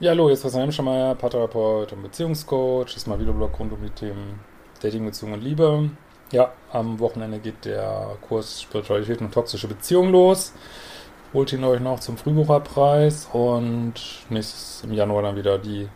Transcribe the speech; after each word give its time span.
Ja, 0.00 0.10
hallo, 0.10 0.26
hier 0.26 0.34
ist 0.34 0.42
Christian 0.42 0.62
Hemschemeier, 0.62 1.16
Paartherapeut 1.16 1.92
und 1.92 2.02
Beziehungscoach. 2.02 2.84
Das 2.84 2.98
ist 2.98 3.08
mal 3.08 3.18
Videoblog 3.18 3.58
rund 3.58 3.72
um 3.72 3.82
die 3.82 3.90
Themen 3.90 4.38
Dating, 4.80 5.04
Beziehung 5.04 5.32
und 5.32 5.42
Liebe. 5.42 5.90
Ja, 6.30 6.52
am 6.70 7.00
Wochenende 7.00 7.40
geht 7.40 7.64
der 7.64 8.16
Kurs 8.20 8.62
Spiritualität 8.62 9.20
und 9.20 9.34
toxische 9.34 9.66
Beziehungen 9.66 10.12
los. 10.12 10.52
Holt 11.34 11.52
ihn 11.52 11.64
euch 11.64 11.80
noch 11.80 11.98
zum 11.98 12.16
Frühbucherpreis 12.16 13.28
und 13.32 13.94
nächstes 14.28 14.84
im 14.84 14.92
Januar 14.92 15.24
dann 15.24 15.34
wieder 15.34 15.58
die 15.58 15.88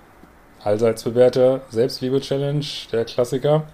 allseits 0.64 1.04
bewährte 1.04 1.60
Selbstliebe-Challenge, 1.70 2.66
der 2.90 3.04
Klassiker. 3.04 3.68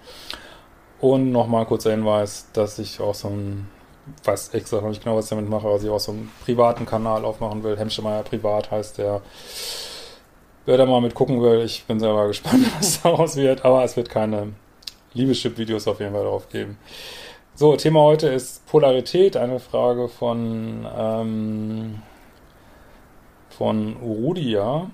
Und 1.01 1.31
nochmal 1.31 1.61
ein 1.61 1.67
kurzer 1.67 1.89
Hinweis, 1.89 2.49
dass 2.53 2.77
ich 2.77 2.99
auch 2.99 3.15
so 3.15 3.29
ein, 3.29 3.67
weiß 4.25 4.49
extra 4.49 4.79
noch 4.79 4.89
nicht 4.89 5.03
genau, 5.03 5.15
was 5.15 5.25
ich 5.25 5.29
damit 5.31 5.49
mache, 5.49 5.65
aber 5.65 5.81
ich 5.81 5.89
auch 5.89 5.99
so 5.99 6.11
einen 6.11 6.31
privaten 6.45 6.85
Kanal 6.85 7.25
aufmachen 7.25 7.63
will. 7.63 7.75
Hemschemeier 7.79 8.21
Privat 8.21 8.69
heißt 8.69 8.99
der. 8.99 9.23
Wer 10.65 10.77
da 10.77 10.85
mal 10.85 11.01
mit 11.01 11.15
gucken 11.15 11.41
will, 11.41 11.61
ich 11.61 11.85
bin 11.85 11.99
selber 11.99 12.27
gespannt, 12.27 12.65
was 12.77 13.01
daraus 13.01 13.35
wird, 13.35 13.65
aber 13.65 13.83
es 13.83 13.97
wird 13.97 14.09
keine 14.09 14.53
Liebeschip-Videos 15.13 15.87
auf 15.87 15.99
jeden 15.99 16.13
Fall 16.13 16.23
drauf 16.23 16.49
geben. 16.49 16.77
So, 17.55 17.75
Thema 17.75 18.01
heute 18.01 18.27
ist 18.27 18.65
Polarität, 18.67 19.35
eine 19.35 19.59
Frage 19.59 20.07
von, 20.07 20.87
ähm, 20.97 22.01
von 23.49 23.97
Urudia. 24.01 24.89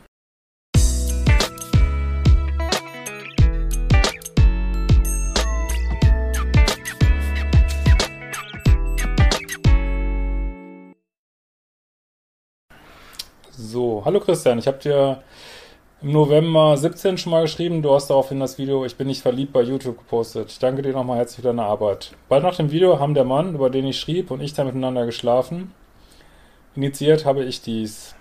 So, 13.67 14.03
hallo 14.05 14.19
Christian, 14.19 14.59
ich 14.59 14.67
habe 14.67 14.77
dir 14.77 15.23
im 16.03 16.11
November 16.11 16.77
17 16.77 17.17
schon 17.17 17.31
mal 17.31 17.41
geschrieben, 17.41 17.81
du 17.81 17.95
hast 17.95 18.11
daraufhin 18.11 18.39
das 18.39 18.59
Video 18.59 18.85
Ich 18.85 18.95
bin 18.95 19.07
nicht 19.07 19.23
verliebt 19.23 19.53
bei 19.53 19.63
YouTube 19.63 19.97
gepostet. 19.97 20.52
Ich 20.52 20.59
danke 20.59 20.83
dir 20.83 20.94
nochmal 20.94 21.17
herzlich 21.17 21.38
für 21.38 21.41
deine 21.41 21.63
Arbeit. 21.63 22.11
Bald 22.30 22.44
nach 22.44 22.55
dem 22.55 22.69
Video 22.72 22.99
haben 22.99 23.16
der 23.16 23.23
Mann, 23.23 23.55
über 23.55 23.72
den 23.72 23.88
ich 23.88 23.99
schrieb, 23.99 24.30
und 24.30 24.39
ich 24.39 24.53
da 24.53 24.66
miteinander 24.66 25.07
geschlafen. 25.07 25.73
Initiiert 26.75 27.25
habe 27.25 27.44
ich 27.44 27.61
dies. 27.61 28.13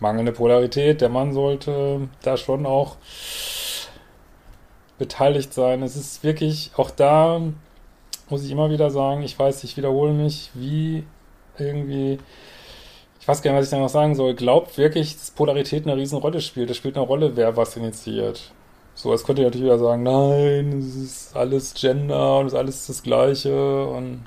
Mangelnde 0.00 0.32
Polarität, 0.32 1.00
der 1.00 1.08
Mann 1.08 1.32
sollte 1.32 2.08
da 2.22 2.36
schon 2.36 2.66
auch 2.66 2.96
beteiligt 4.98 5.54
sein. 5.54 5.84
Es 5.84 5.94
ist 5.94 6.24
wirklich, 6.24 6.72
auch 6.76 6.90
da 6.90 7.40
muss 8.30 8.44
ich 8.44 8.50
immer 8.50 8.70
wieder 8.70 8.90
sagen, 8.90 9.22
ich 9.22 9.38
weiß, 9.38 9.62
ich 9.62 9.76
wiederhole 9.76 10.12
mich, 10.12 10.50
wie 10.54 11.04
irgendwie 11.56 12.18
ich 13.20 13.28
weiß 13.28 13.42
gar 13.42 13.52
nicht, 13.52 13.60
was 13.60 13.66
ich 13.66 13.70
da 13.70 13.78
noch 13.78 13.90
sagen 13.90 14.14
soll, 14.14 14.34
glaubt 14.34 14.78
wirklich, 14.78 15.14
dass 15.14 15.30
Polarität 15.30 15.86
eine 15.86 15.96
Riesenrolle 15.96 16.40
spielt. 16.40 16.70
Das 16.70 16.78
spielt 16.78 16.96
eine 16.96 17.06
Rolle, 17.06 17.36
wer 17.36 17.56
was 17.56 17.76
initiiert. 17.76 18.52
So, 18.94 19.12
jetzt 19.12 19.26
könnt 19.26 19.38
ihr 19.38 19.44
natürlich 19.44 19.66
wieder 19.66 19.78
sagen, 19.78 20.02
nein, 20.02 20.78
es 20.78 20.96
ist 20.96 21.36
alles 21.36 21.74
Gender 21.74 22.38
und 22.38 22.46
es 22.46 22.52
ist 22.54 22.58
alles 22.58 22.86
das 22.86 23.02
Gleiche 23.02 23.86
und 23.86 24.24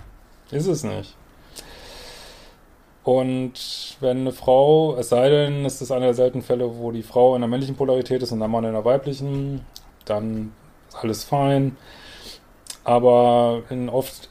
ist 0.52 0.68
es 0.68 0.84
nicht. 0.84 1.16
Und 3.04 3.98
wenn 4.00 4.20
eine 4.20 4.32
Frau, 4.32 4.96
es 4.96 5.10
sei 5.10 5.28
denn, 5.30 5.66
es 5.66 5.82
ist 5.82 5.92
einer 5.92 6.06
der 6.06 6.14
seltenen 6.14 6.44
Fälle, 6.44 6.78
wo 6.78 6.92
die 6.92 7.04
Frau 7.04 7.36
in 7.36 7.42
der 7.42 7.50
männlichen 7.50 7.76
Polarität 7.76 8.22
ist 8.22 8.32
und 8.32 8.40
der 8.40 8.48
Mann 8.48 8.64
in 8.64 8.74
der 8.74 8.86
weiblichen, 8.86 9.66
dann 10.06 10.54
ist 10.90 10.98
alles 10.98 11.24
fein. 11.24 11.78
Aber 12.84 13.64
in 13.70 13.90
oft 13.90 14.30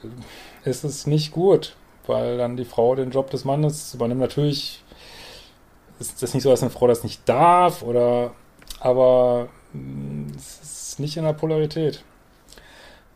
ist 0.64 0.84
es 0.84 1.06
nicht 1.06 1.32
gut 1.32 1.74
weil 2.06 2.38
dann 2.38 2.56
die 2.56 2.64
Frau 2.64 2.94
den 2.94 3.10
Job 3.10 3.30
des 3.30 3.44
Mannes 3.44 3.94
übernimmt. 3.94 4.20
Natürlich 4.20 4.82
ist 5.98 6.22
das 6.22 6.34
nicht 6.34 6.42
so, 6.42 6.50
dass 6.50 6.62
eine 6.62 6.70
Frau 6.70 6.86
das 6.86 7.04
nicht 7.04 7.28
darf, 7.28 7.82
oder 7.82 8.32
aber 8.80 9.48
mm, 9.72 10.26
es 10.36 10.60
ist 10.62 11.00
nicht 11.00 11.16
in 11.16 11.24
der 11.24 11.32
Polarität. 11.32 12.02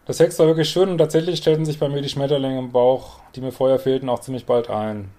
Das 0.07 0.19
Sex 0.19 0.39
war 0.39 0.47
wirklich 0.47 0.71
schön 0.71 0.89
und 0.89 0.99
tatsächlich 0.99 1.39
stellten 1.39 1.65
sich 1.65 1.81
bei 1.81 1.89
mir 1.89 2.01
die 2.01 2.09
Schmetterlinge 2.09 2.59
im 2.59 2.71
Bauch, 2.71 3.19
die 3.35 3.41
mir 3.41 3.51
vorher 3.51 3.81
fehlten, 3.81 4.09
auch 4.09 4.21
ziemlich 4.21 4.47
bald 4.47 4.71
ein. 4.71 5.11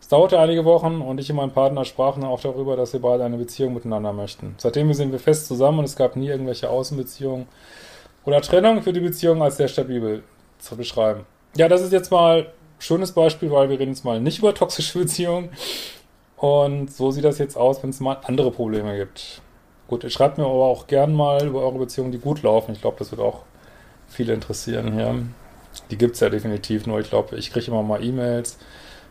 Es 0.00 0.08
dauerte 0.08 0.38
einige 0.38 0.64
Wochen 0.64 1.02
und 1.02 1.20
ich 1.20 1.30
und 1.30 1.36
mein 1.36 1.50
Partner 1.50 1.84
sprachen 1.84 2.24
auch 2.24 2.40
darüber, 2.40 2.76
dass 2.76 2.92
wir 2.92 3.00
beide 3.00 3.24
eine 3.24 3.36
Beziehung 3.36 3.74
miteinander 3.74 4.12
möchten. 4.12 4.54
Seitdem 4.56 4.94
sind 4.94 5.12
wir 5.12 5.18
fest 5.18 5.48
zusammen 5.48 5.80
und 5.80 5.84
es 5.84 5.96
gab 5.96 6.16
nie 6.16 6.28
irgendwelche 6.28 6.70
Außenbeziehungen 6.70 7.46
oder 8.24 8.40
Trennung 8.40 8.82
für 8.82 8.92
die 8.92 9.00
Beziehung 9.00 9.42
als 9.42 9.58
sehr 9.58 9.68
stabil 9.68 10.22
zu 10.58 10.76
beschreiben. 10.76 11.26
Ja, 11.56 11.68
das 11.68 11.82
ist 11.82 11.92
jetzt 11.92 12.10
mal 12.10 12.46
schönes 12.78 13.12
Beispiel, 13.12 13.50
weil 13.50 13.68
wir 13.68 13.78
reden 13.78 13.92
jetzt 13.92 14.04
mal 14.04 14.20
nicht 14.20 14.38
über 14.38 14.54
toxische 14.54 14.98
Beziehungen. 14.98 15.50
Und 16.36 16.92
so 16.92 17.10
sieht 17.10 17.24
das 17.24 17.38
jetzt 17.38 17.56
aus, 17.56 17.82
wenn 17.82 17.90
es 17.90 18.00
mal 18.00 18.18
andere 18.24 18.50
Probleme 18.50 18.96
gibt. 18.96 19.40
Gut, 19.88 20.04
ihr 20.04 20.10
schreibt 20.10 20.36
mir 20.38 20.44
aber 20.44 20.66
auch 20.66 20.86
gern 20.86 21.14
mal 21.14 21.46
über 21.46 21.60
eure 21.62 21.78
Beziehungen, 21.78 22.12
die 22.12 22.18
gut 22.18 22.42
laufen. 22.42 22.72
Ich 22.72 22.80
glaube, 22.80 22.96
das 22.98 23.10
wird 23.10 23.20
auch 23.20 23.42
viele 24.08 24.34
interessieren 24.34 24.92
hier. 24.92 25.14
Die 25.90 25.98
gibt 25.98 26.14
es 26.14 26.20
ja 26.20 26.28
definitiv, 26.28 26.86
nur 26.86 27.00
ich 27.00 27.08
glaube, 27.08 27.36
ich 27.36 27.50
kriege 27.50 27.66
immer 27.66 27.82
mal 27.82 28.02
E-Mails 28.02 28.58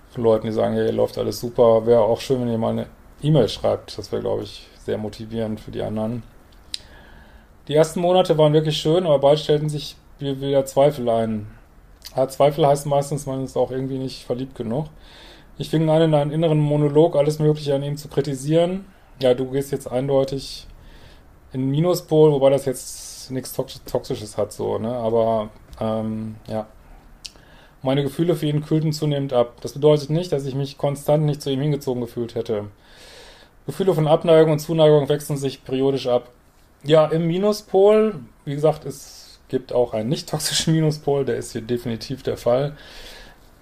von 0.09 0.23
Leuten, 0.23 0.47
die 0.47 0.53
sagen, 0.53 0.75
hey, 0.75 0.91
läuft 0.91 1.17
alles 1.17 1.39
super. 1.39 1.85
Wäre 1.85 2.01
auch 2.01 2.21
schön, 2.21 2.41
wenn 2.41 2.49
ihr 2.49 2.57
mal 2.57 2.71
eine 2.71 2.87
E-Mail 3.21 3.49
schreibt. 3.49 3.97
Das 3.97 4.11
wäre, 4.11 4.21
glaube 4.21 4.43
ich, 4.43 4.67
sehr 4.83 4.97
motivierend 4.97 5.59
für 5.59 5.71
die 5.71 5.81
anderen. 5.81 6.23
Die 7.67 7.75
ersten 7.75 7.99
Monate 7.99 8.37
waren 8.37 8.53
wirklich 8.53 8.77
schön, 8.77 9.05
aber 9.05 9.19
bald 9.19 9.39
stellten 9.39 9.69
sich 9.69 9.95
wieder 10.19 10.65
Zweifel 10.65 11.09
ein. 11.09 11.47
Zweifel 12.29 12.65
heißt 12.65 12.85
meistens, 12.85 13.25
man 13.25 13.43
ist 13.43 13.57
auch 13.57 13.71
irgendwie 13.71 13.97
nicht 13.97 14.23
verliebt 14.23 14.55
genug. 14.55 14.87
Ich 15.57 15.69
fing 15.69 15.89
an, 15.89 16.01
in 16.01 16.13
einen 16.13 16.31
inneren 16.31 16.59
Monolog 16.59 17.15
alles 17.15 17.39
Mögliche 17.39 17.75
an 17.75 17.83
ihm 17.83 17.97
zu 17.97 18.07
kritisieren. 18.07 18.85
Ja, 19.21 19.33
du 19.33 19.51
gehst 19.51 19.71
jetzt 19.71 19.89
eindeutig 19.89 20.67
in 21.53 21.69
Minuspol, 21.69 22.31
wobei 22.31 22.49
das 22.49 22.65
jetzt 22.65 23.31
nichts 23.31 23.53
Toxisches 23.53 24.37
hat, 24.37 24.51
so, 24.51 24.77
ne? 24.77 24.93
Aber, 24.93 25.49
ähm, 25.79 26.35
ja. 26.47 26.67
Meine 27.81 28.03
Gefühle 28.03 28.35
für 28.35 28.47
ihn 28.47 28.65
kühlten 28.65 28.93
zunehmend 28.93 29.31
ab. 29.31 29.57
Das 29.61 29.73
bedeutet 29.73 30.09
nicht, 30.09 30.31
dass 30.31 30.45
ich 30.45 30.55
mich 30.55 30.77
konstant 30.77 31.23
nicht 31.23 31.41
zu 31.41 31.51
ihm 31.51 31.61
hingezogen 31.61 32.01
gefühlt 32.01 32.35
hätte. 32.35 32.65
Gefühle 33.65 33.93
von 33.93 34.07
Abneigung 34.07 34.53
und 34.53 34.59
Zuneigung 34.59 35.07
wechseln 35.07 35.37
sich 35.37 35.63
periodisch 35.63 36.07
ab. 36.07 36.29
Ja, 36.83 37.05
im 37.05 37.27
Minuspol, 37.27 38.19
wie 38.43 38.55
gesagt, 38.55 38.85
ist 38.85 39.24
gibt 39.47 39.73
auch 39.73 39.93
einen 39.93 40.09
nicht 40.09 40.29
toxischen 40.29 40.73
Minuspol, 40.73 41.25
der 41.25 41.37
ist 41.37 41.51
hier 41.51 41.61
definitiv 41.61 42.23
der 42.23 42.37
Fall. 42.37 42.75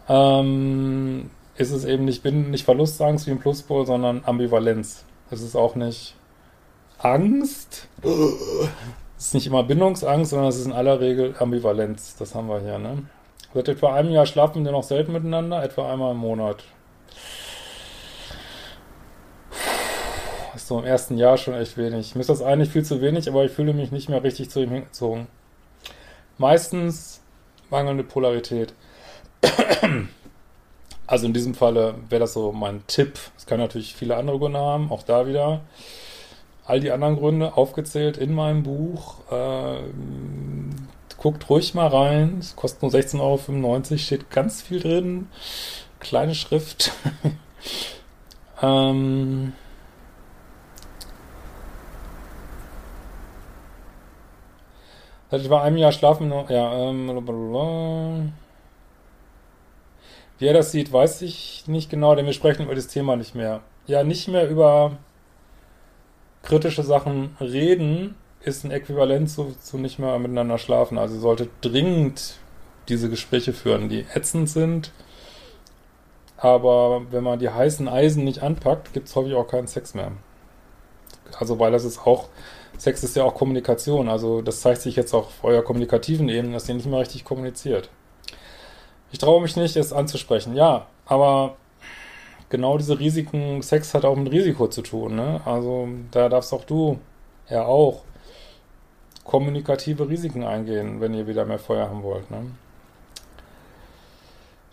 Ähm, 0.08 1.30
ist 1.56 1.72
es 1.72 1.86
eben 1.86 2.06
nicht, 2.06 2.24
bin 2.24 2.52
nicht 2.52 2.66
Verlustangst 2.66 3.28
wie 3.28 3.32
ein 3.32 3.40
Pluspol, 3.40 3.86
sondern 3.86 4.24
Ambivalenz. 4.26 5.06
Es 5.30 5.42
ist 5.42 5.56
auch 5.56 5.76
nicht 5.76 6.16
Angst. 7.00 7.88
Es 9.18 9.28
ist 9.28 9.34
nicht 9.34 9.48
immer 9.48 9.64
Bindungsangst, 9.64 10.32
sondern 10.32 10.50
es 10.50 10.58
ist 10.58 10.66
in 10.66 10.74
aller 10.74 11.00
Regel 11.00 11.36
Ambivalenz. 11.38 12.16
Das 12.18 12.36
haben 12.36 12.48
wir 12.48 12.62
hier, 12.62 12.80
ne? 12.80 13.04
Seit 13.54 13.68
etwa 13.68 13.94
einem 13.94 14.10
Jahr 14.10 14.26
schlafen 14.26 14.66
wir 14.66 14.72
noch 14.72 14.84
selten 14.84 15.12
miteinander, 15.14 15.64
etwa 15.64 15.92
einmal 15.92 16.14
im 16.14 16.18
Monat. 16.18 16.64
Ist 20.56 20.68
so 20.68 20.80
im 20.80 20.86
ersten 20.86 21.18
Jahr 21.18 21.38
schon 21.38 21.54
echt 21.54 21.78
wenig. 21.78 22.16
Mir 22.16 22.22
ist 22.22 22.30
das 22.30 22.42
eigentlich 22.42 22.70
viel 22.70 22.84
zu 22.84 23.02
wenig, 23.02 23.28
aber 23.30 23.46
ich 23.46 23.52
fühle 23.52 23.74
mich 23.74 23.92
nicht 23.92 24.10
mehr 24.10 24.24
richtig 24.24 24.50
zu 24.50 24.62
ihm 24.62 24.72
hingezogen. 24.72 25.28
Meistens 26.38 27.22
mangelnde 27.70 28.04
Polarität. 28.04 28.74
Also 31.06 31.26
in 31.28 31.34
diesem 31.34 31.54
Falle 31.54 31.96
wäre 32.10 32.22
das 32.22 32.34
so 32.34 32.52
mein 32.52 32.88
Tipp. 32.88 33.20
Es 33.38 33.46
kann 33.46 33.60
natürlich 33.60 33.96
viele 33.96 34.16
andere 34.16 34.40
Gründe 34.40 34.60
haben, 34.60 34.92
auch 34.92 35.04
da 35.04 35.28
wieder. 35.28 35.62
All 36.66 36.80
die 36.80 36.92
anderen 36.92 37.18
Gründe 37.18 37.58
aufgezählt 37.58 38.18
in 38.18 38.34
meinem 38.34 38.64
Buch. 38.64 39.20
Äh, 39.30 39.80
guckt 41.18 41.50
ruhig 41.50 41.74
mal 41.74 41.88
rein. 41.88 42.38
Es 42.40 42.56
kostet 42.56 42.82
nur 42.84 42.92
16,95 42.92 43.20
Euro, 43.22 43.98
steht 43.98 44.30
ganz 44.30 44.62
viel 44.62 44.80
drin. 44.80 45.28
Kleine 46.00 46.36
Schrift. 46.36 46.92
ähm, 48.62 49.54
Seit 55.34 55.46
etwa 55.46 55.64
einem 55.64 55.78
Jahr 55.78 55.92
schlafen 55.92 56.30
noch, 56.30 56.52
ja, 56.52 56.72
ähm, 56.92 57.08
blablabla. 57.08 58.26
Wie 60.38 60.46
er 60.46 60.54
das 60.54 60.72
sieht, 60.72 60.94
weiß 60.94 61.24
ich 61.24 61.64
nicht 61.66 61.90
genau, 61.90 62.14
denn 62.14 62.28
wir 62.28 62.34
sprechen 62.34 62.66
über 62.66 62.76
das 62.76 62.86
Thema 62.86 63.16
nicht 63.16 63.34
mehr. 63.34 63.62
Ja, 63.88 64.04
nicht 64.04 64.28
mehr 64.28 64.48
über 64.48 64.92
kritische 66.44 66.84
Sachen 66.84 67.36
reden, 67.42 68.14
ist 68.42 68.64
ein 68.64 68.70
Äquivalent 68.70 69.28
zu, 69.28 69.56
zu 69.60 69.80
nicht 69.80 69.98
mehr 69.98 70.20
miteinander 70.20 70.60
schlafen. 70.60 71.00
Also 71.00 71.16
ihr 71.16 71.22
solltet 71.22 71.50
dringend 71.62 72.36
diese 72.88 73.10
Gespräche 73.10 73.54
führen, 73.54 73.90
die 73.90 74.06
ätzend 74.14 74.52
sind. 74.52 74.92
Aber 76.38 77.08
wenn 77.10 77.24
man 77.24 77.40
die 77.40 77.50
heißen 77.50 77.88
Eisen 77.88 78.24
nicht 78.24 78.44
anpackt, 78.44 78.94
gibt 78.94 79.08
es 79.08 79.16
häufig 79.16 79.34
auch 79.34 79.48
keinen 79.48 79.66
Sex 79.66 79.96
mehr. 79.96 80.12
Also 81.40 81.58
weil 81.58 81.72
das 81.72 81.86
ist 81.86 82.06
auch, 82.06 82.30
Sex 82.84 83.02
ist 83.02 83.16
ja 83.16 83.24
auch 83.24 83.34
Kommunikation. 83.34 84.10
Also 84.10 84.42
das 84.42 84.60
zeigt 84.60 84.82
sich 84.82 84.98
jetzt 84.98 85.14
auch 85.14 85.28
auf 85.28 85.44
eurer 85.44 85.62
kommunikativen 85.62 86.28
Ebene, 86.28 86.56
dass 86.56 86.68
ihr 86.68 86.76
nicht 86.76 86.86
mehr 86.86 87.00
richtig 87.00 87.24
kommuniziert. 87.24 87.90
Ich 89.14 89.20
traue 89.20 89.42
mich 89.42 89.56
nicht, 89.56 89.78
es 89.78 89.94
anzusprechen. 89.94 90.54
Ja, 90.54 90.88
aber 91.06 91.56
genau 92.50 92.78
diese 92.78 93.00
Risiken, 93.00 93.62
Sex 93.62 93.94
hat 93.94 94.04
auch 94.04 94.18
mit 94.18 94.34
Risiko 94.34 94.68
zu 94.68 94.82
tun. 94.82 95.16
Ne? 95.16 95.40
Also 95.46 95.88
da 96.12 96.28
darfst 96.28 96.52
auch 96.52 96.66
du 96.66 97.00
ja 97.50 97.64
auch 97.64 98.04
kommunikative 99.24 100.10
Risiken 100.10 100.44
eingehen, 100.44 101.00
wenn 101.00 101.14
ihr 101.14 101.26
wieder 101.26 101.46
mehr 101.46 101.60
Feuer 101.60 101.88
haben 101.88 102.04
wollt. 102.04 102.30
Ne? 102.32 102.52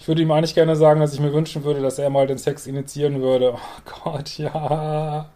Ich 0.00 0.08
würde 0.08 0.22
ihm 0.22 0.32
eigentlich 0.32 0.56
gerne 0.56 0.74
sagen, 0.74 0.98
dass 0.98 1.14
ich 1.14 1.20
mir 1.20 1.32
wünschen 1.32 1.62
würde, 1.62 1.80
dass 1.80 2.00
er 2.00 2.10
mal 2.10 2.26
den 2.26 2.38
Sex 2.38 2.66
initiieren 2.66 3.22
würde. 3.22 3.54
Oh 3.54 3.92
Gott, 4.02 4.36
ja. 4.36 5.30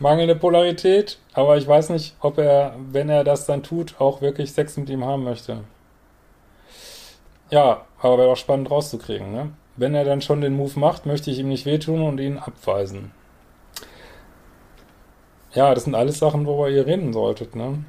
Mangelnde 0.00 0.36
Polarität, 0.36 1.18
aber 1.32 1.56
ich 1.56 1.66
weiß 1.66 1.90
nicht, 1.90 2.14
ob 2.20 2.38
er, 2.38 2.76
wenn 2.92 3.08
er 3.08 3.24
das 3.24 3.46
dann 3.46 3.64
tut, 3.64 4.00
auch 4.00 4.20
wirklich 4.20 4.52
Sex 4.52 4.76
mit 4.76 4.88
ihm 4.90 5.04
haben 5.04 5.24
möchte. 5.24 5.64
Ja, 7.50 7.82
aber 8.00 8.18
wäre 8.18 8.30
auch 8.30 8.36
spannend 8.36 8.70
rauszukriegen, 8.70 9.32
ne? 9.32 9.50
Wenn 9.76 9.94
er 9.94 10.04
dann 10.04 10.22
schon 10.22 10.40
den 10.40 10.54
Move 10.54 10.78
macht, 10.78 11.06
möchte 11.06 11.30
ich 11.30 11.38
ihm 11.38 11.48
nicht 11.48 11.66
wehtun 11.66 12.02
und 12.02 12.20
ihn 12.20 12.38
abweisen. 12.38 13.12
Ja, 15.52 15.74
das 15.74 15.84
sind 15.84 15.94
alles 15.94 16.18
Sachen, 16.18 16.46
worüber 16.46 16.68
ihr 16.68 16.86
reden 16.86 17.12
solltet, 17.12 17.56
ne? 17.56 17.84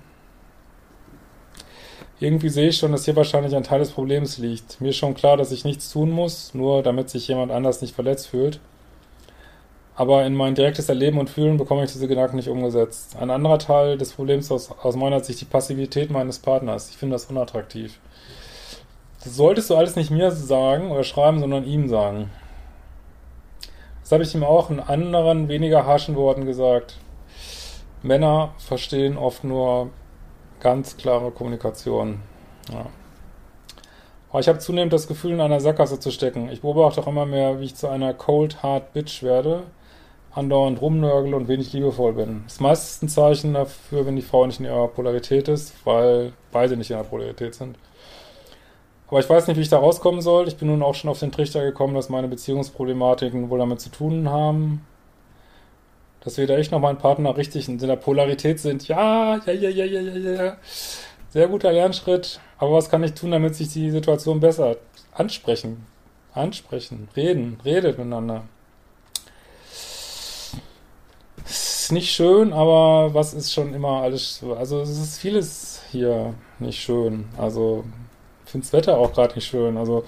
Irgendwie 2.19 2.49
sehe 2.49 2.69
ich 2.69 2.77
schon, 2.77 2.91
dass 2.91 3.05
hier 3.05 3.15
wahrscheinlich 3.15 3.55
ein 3.55 3.63
Teil 3.63 3.79
des 3.79 3.91
Problems 3.91 4.37
liegt. 4.39 4.81
Mir 4.81 4.89
ist 4.89 4.97
schon 4.97 5.13
klar, 5.13 5.37
dass 5.37 5.51
ich 5.51 5.63
nichts 5.63 5.91
tun 5.91 6.11
muss, 6.11 6.53
nur 6.53 6.83
damit 6.83 7.09
sich 7.09 7.27
jemand 7.27 7.51
anders 7.51 7.81
nicht 7.81 7.95
verletzt 7.95 8.27
fühlt. 8.27 8.59
Aber 9.99 10.25
in 10.25 10.33
mein 10.33 10.55
direktes 10.55 10.87
Erleben 10.87 11.19
und 11.19 11.29
Fühlen 11.29 11.57
bekomme 11.57 11.83
ich 11.83 11.91
diese 11.91 12.07
Gedanken 12.07 12.37
nicht 12.37 12.47
umgesetzt. 12.47 13.17
Ein 13.19 13.29
anderer 13.29 13.59
Teil 13.59 13.97
des 13.97 14.13
Problems 14.13 14.49
aus, 14.49 14.71
aus 14.81 14.95
meiner 14.95 15.21
Sicht 15.21 15.41
die 15.41 15.45
Passivität 15.45 16.09
meines 16.09 16.39
Partners. 16.39 16.89
Ich 16.89 16.95
finde 16.95 17.15
das 17.15 17.25
unattraktiv. 17.25 17.99
Das 19.21 19.35
solltest 19.35 19.69
du 19.69 19.75
alles 19.75 19.97
nicht 19.97 20.09
mir 20.09 20.31
sagen 20.31 20.89
oder 20.89 21.03
schreiben, 21.03 21.41
sondern 21.41 21.65
ihm 21.65 21.89
sagen. 21.89 22.31
Das 23.99 24.13
habe 24.13 24.23
ich 24.23 24.33
ihm 24.33 24.45
auch 24.45 24.69
in 24.69 24.79
anderen, 24.79 25.49
weniger 25.49 25.85
harschen 25.85 26.15
Worten 26.15 26.45
gesagt. 26.45 26.95
Männer 28.01 28.53
verstehen 28.57 29.17
oft 29.17 29.43
nur 29.43 29.89
ganz 30.61 30.95
klare 30.95 31.31
Kommunikation. 31.31 32.21
Ja. 32.71 32.85
Aber 34.29 34.39
ich 34.39 34.47
habe 34.47 34.59
zunehmend 34.59 34.93
das 34.93 35.09
Gefühl, 35.09 35.33
in 35.33 35.41
einer 35.41 35.59
Sackgasse 35.59 35.99
zu 35.99 36.11
stecken. 36.11 36.47
Ich 36.49 36.61
beobachte 36.61 37.01
auch 37.01 37.07
immer 37.07 37.25
mehr, 37.25 37.59
wie 37.59 37.65
ich 37.65 37.75
zu 37.75 37.89
einer 37.89 38.13
cold, 38.13 38.63
hard 38.63 38.93
Bitch 38.93 39.23
werde, 39.23 39.63
andauernd 40.39 40.81
rumnörgel 40.81 41.33
und 41.33 41.47
wenig 41.47 41.73
liebevoll 41.73 42.13
bin. 42.13 42.43
Das 42.47 42.59
meiste 42.59 43.05
ein 43.05 43.09
Zeichen 43.09 43.53
dafür, 43.53 44.05
wenn 44.05 44.15
die 44.15 44.21
Frau 44.21 44.45
nicht 44.45 44.59
in 44.59 44.65
ihrer 44.65 44.87
Polarität 44.87 45.47
ist, 45.47 45.73
weil 45.85 46.33
beide 46.51 46.75
nicht 46.77 46.89
in 46.89 46.97
ihrer 46.97 47.05
Polarität 47.05 47.53
sind. 47.55 47.77
Aber 49.09 49.19
ich 49.19 49.29
weiß 49.29 49.47
nicht, 49.47 49.57
wie 49.57 49.61
ich 49.61 49.69
da 49.69 49.79
rauskommen 49.79 50.21
soll. 50.21 50.47
Ich 50.47 50.57
bin 50.57 50.67
nun 50.67 50.83
auch 50.83 50.93
schon 50.93 51.09
auf 51.09 51.19
den 51.19 51.31
Trichter 51.31 51.63
gekommen, 51.63 51.95
dass 51.95 52.09
meine 52.09 52.27
Beziehungsproblematiken 52.27 53.49
wohl 53.49 53.59
damit 53.59 53.81
zu 53.81 53.89
tun 53.89 54.29
haben. 54.29 54.85
Dass 56.21 56.35
da 56.35 56.43
echt 56.43 56.71
noch 56.71 56.79
meinen 56.79 56.97
Partner 56.97 57.35
richtig 57.35 57.67
in 57.69 57.79
der 57.79 57.95
Polarität 57.95 58.59
sind. 58.59 58.87
Ja, 58.87 59.37
ja, 59.45 59.53
ja, 59.53 59.69
ja, 59.69 59.85
ja, 59.85 60.01
ja, 60.01 60.43
ja. 60.43 60.57
Sehr 61.29 61.47
guter 61.47 61.71
Lernschritt. 61.71 62.39
Aber 62.59 62.73
was 62.73 62.89
kann 62.89 63.03
ich 63.03 63.13
tun, 63.13 63.31
damit 63.31 63.55
sich 63.55 63.69
die 63.69 63.89
Situation 63.89 64.39
besser 64.39 64.77
ansprechen? 65.13 65.85
Ansprechen, 66.33 67.07
reden, 67.15 67.59
redet 67.65 67.97
miteinander. 67.97 68.43
Ist 71.89 71.93
nicht 71.93 72.11
schön, 72.11 72.53
aber 72.53 73.15
was 73.15 73.33
ist 73.33 73.51
schon 73.51 73.73
immer 73.73 74.03
alles, 74.03 74.43
also 74.59 74.81
es 74.81 74.91
ist 74.91 75.17
vieles 75.17 75.81
hier 75.89 76.35
nicht 76.59 76.79
schön. 76.79 77.25
Also 77.35 77.83
finde 78.45 78.67
das 78.67 78.73
Wetter 78.73 78.99
auch 78.99 79.11
gerade 79.11 79.33
nicht 79.33 79.47
schön. 79.47 79.75
Also 79.75 80.03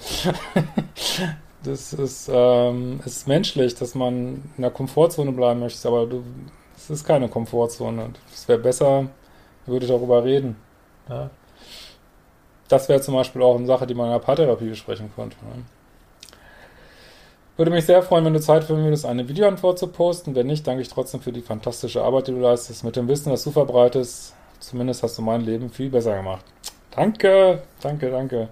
das 1.63 1.94
ist, 1.94 2.30
ähm, 2.31 3.00
ist 3.04 3.28
menschlich, 3.28 3.74
dass 3.74 3.95
man 3.95 4.44
in 4.57 4.62
der 4.62 4.69
Komfortzone 4.69 5.31
bleiben 5.31 5.60
möchte, 5.60 5.88
aber 5.88 6.06
du, 6.06 6.24
es 6.78 6.92
ist 6.92 7.04
keine 7.04 7.28
Komfortzone. 7.28 8.12
Es 8.31 8.48
wäre 8.48 8.60
besser, 8.60 9.07
würde 9.66 9.88
darüber 9.88 10.24
reden. 10.24 10.57
Ja. 11.10 11.31
Das 12.68 12.89
wäre 12.89 13.01
zum 13.01 13.16
Beispiel 13.16 13.42
auch 13.42 13.56
eine 13.56 13.66
Sache, 13.66 13.88
die 13.88 13.95
man 13.95 14.06
in 14.06 14.12
der 14.12 14.19
Paartherapie 14.19 14.69
besprechen 14.69 15.12
könnte. 15.16 15.36
Ne? 15.38 15.66
Würde 17.57 17.71
mich 17.71 17.86
sehr 17.86 18.01
freuen, 18.01 18.25
wenn 18.25 18.33
du 18.33 18.39
Zeit 18.39 18.63
finden 18.63 18.83
würdest, 18.83 19.06
eine 19.06 19.27
Videoantwort 19.27 19.77
zu 19.77 19.88
posten. 19.88 20.36
Wenn 20.36 20.48
nicht, 20.48 20.65
danke 20.65 20.81
ich 20.81 20.89
trotzdem 20.89 21.21
für 21.21 21.31
die 21.31 21.42
fantastische 21.42 22.01
Arbeit, 22.01 22.27
die 22.27 22.31
du 22.31 22.39
leistest. 22.39 22.83
Mit 22.83 22.95
dem 22.95 23.07
Wissen, 23.07 23.30
das 23.30 23.44
du 23.44 23.51
verbreitest, 23.51 24.33
zumindest 24.59 25.03
hast 25.03 25.18
du 25.18 25.21
mein 25.21 25.42
Leben 25.42 25.69
viel 25.69 25.89
besser 25.89 26.15
gemacht. 26.15 26.45
Danke, 26.95 27.62
danke, 27.81 28.09
danke. 28.09 28.50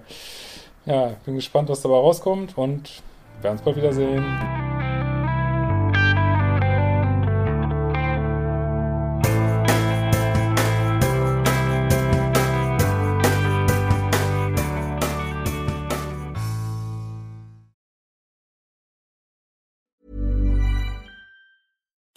Ja, 0.86 1.12
bin 1.24 1.34
gespannt, 1.34 1.68
was 1.68 1.82
dabei 1.82 1.96
rauskommt 1.96 2.56
und 2.56 3.02
werden 3.42 3.52
uns 3.52 3.62
bald 3.62 3.76
wiedersehen. 3.76 4.69